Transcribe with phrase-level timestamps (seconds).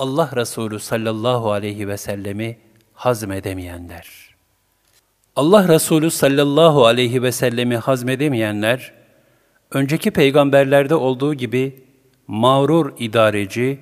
[0.00, 2.58] Allah Resulü sallallahu aleyhi ve sellemi
[2.94, 4.34] hazmedemeyenler.
[5.36, 8.92] Allah Resulü sallallahu aleyhi ve sellemi hazmedemeyenler,
[9.70, 11.84] önceki peygamberlerde olduğu gibi
[12.26, 13.80] mağrur idareci,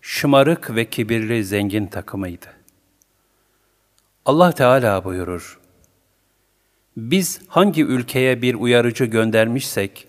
[0.00, 2.46] şımarık ve kibirli zengin takımıydı.
[4.24, 5.60] Allah Teala buyurur,
[6.96, 10.08] Biz hangi ülkeye bir uyarıcı göndermişsek,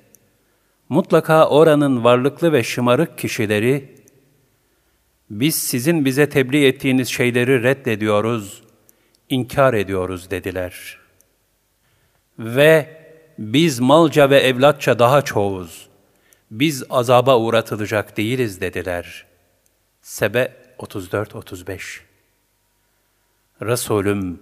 [0.89, 3.98] mutlaka oranın varlıklı ve şımarık kişileri,
[5.30, 8.63] biz sizin bize tebliğ ettiğiniz şeyleri reddediyoruz,
[9.30, 10.98] inkar ediyoruz dediler.
[12.40, 12.99] Ve
[13.38, 15.88] biz malca ve evlatça daha çoğuz,
[16.52, 19.26] biz azaba uğratılacak değiliz dediler.
[20.02, 21.99] Sebe 34-35
[23.62, 24.40] Resulüm,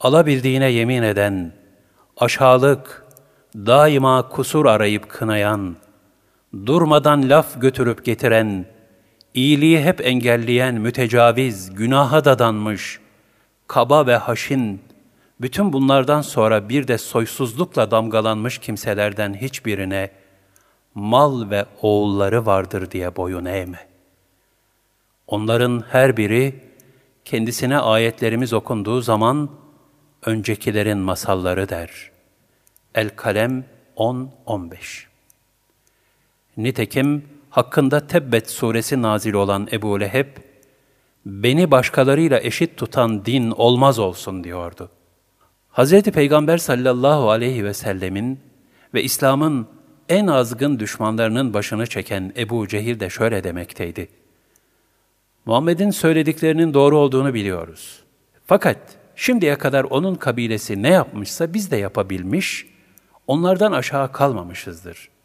[0.00, 1.52] alabildiğine yemin eden,
[2.16, 3.04] aşağılık,
[3.56, 5.76] daima kusur arayıp kınayan,
[6.66, 8.66] durmadan laf götürüp getiren,
[9.36, 13.00] iyiliği hep engelleyen mütecaviz, günaha dadanmış,
[13.66, 14.80] kaba ve haşin,
[15.40, 20.10] bütün bunlardan sonra bir de soysuzlukla damgalanmış kimselerden hiçbirine
[20.94, 23.86] mal ve oğulları vardır diye boyun eğme.
[25.26, 26.54] Onların her biri
[27.24, 29.50] kendisine ayetlerimiz okunduğu zaman
[30.22, 32.10] öncekilerin masalları der.
[32.94, 33.64] El-Kalem
[33.96, 35.04] 10-15
[36.56, 40.26] Nitekim hakkında Tebbet suresi nazil olan Ebu Leheb,
[41.26, 44.90] beni başkalarıyla eşit tutan din olmaz olsun diyordu.
[45.72, 46.02] Hz.
[46.02, 48.40] Peygamber sallallahu aleyhi ve sellemin
[48.94, 49.66] ve İslam'ın
[50.08, 54.08] en azgın düşmanlarının başını çeken Ebu Cehil de şöyle demekteydi.
[55.46, 58.02] Muhammed'in söylediklerinin doğru olduğunu biliyoruz.
[58.46, 58.78] Fakat
[59.14, 62.66] şimdiye kadar onun kabilesi ne yapmışsa biz de yapabilmiş,
[63.26, 65.15] onlardan aşağı kalmamışızdır.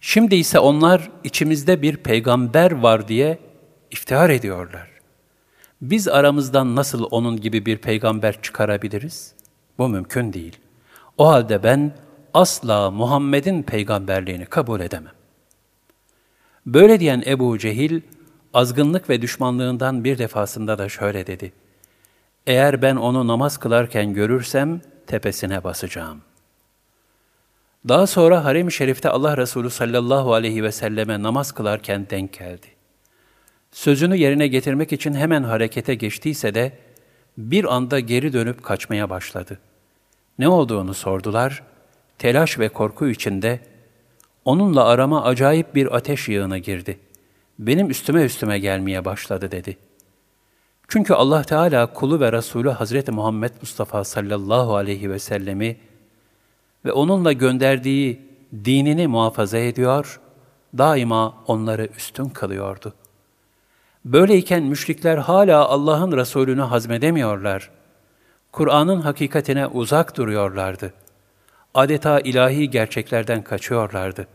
[0.00, 3.38] Şimdi ise onlar içimizde bir peygamber var diye
[3.90, 4.90] iftihar ediyorlar.
[5.80, 9.34] Biz aramızdan nasıl onun gibi bir peygamber çıkarabiliriz?
[9.78, 10.56] Bu mümkün değil.
[11.18, 11.94] O halde ben
[12.34, 15.12] asla Muhammed'in peygamberliğini kabul edemem.
[16.66, 18.00] Böyle diyen Ebu Cehil,
[18.54, 21.52] azgınlık ve düşmanlığından bir defasında da şöyle dedi.
[22.46, 26.20] Eğer ben onu namaz kılarken görürsem tepesine basacağım.
[27.88, 32.66] Daha sonra harem-i şerifte Allah Resulü sallallahu aleyhi ve selleme namaz kılarken denk geldi.
[33.72, 36.72] Sözünü yerine getirmek için hemen harekete geçtiyse de
[37.38, 39.58] bir anda geri dönüp kaçmaya başladı.
[40.38, 41.62] Ne olduğunu sordular.
[42.18, 43.60] Telaş ve korku içinde
[44.44, 46.98] onunla arama acayip bir ateş yığına girdi.
[47.58, 49.76] Benim üstüme üstüme gelmeye başladı dedi.
[50.88, 55.76] Çünkü Allah Teala kulu ve Resulü Hazreti Muhammed Mustafa sallallahu aleyhi ve sellemi
[56.86, 58.20] ve onunla gönderdiği
[58.64, 60.20] dinini muhafaza ediyor,
[60.78, 62.94] daima onları üstün kılıyordu.
[64.04, 67.70] Böyleyken müşrikler hala Allah'ın Resulünü hazmedemiyorlar.
[68.52, 70.92] Kur'an'ın hakikatine uzak duruyorlardı.
[71.74, 74.26] Adeta ilahi gerçeklerden kaçıyorlardı.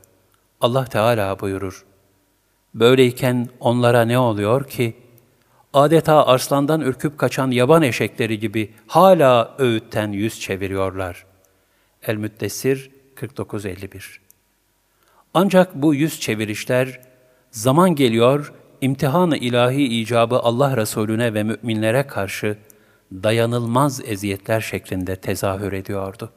[0.61, 1.85] Allah Teala buyurur.
[2.73, 4.95] Böyleyken onlara ne oluyor ki?
[5.73, 11.30] Adeta arslandan ürküp kaçan yaban eşekleri gibi hala öğütten yüz çeviriyorlar.
[12.07, 14.01] El-Müddessir 49-51
[15.33, 17.01] Ancak bu yüz çevirişler
[17.51, 22.57] zaman geliyor, imtihan-ı ilahi icabı Allah Resulüne ve müminlere karşı
[23.11, 26.31] dayanılmaz eziyetler şeklinde tezahür ediyordu.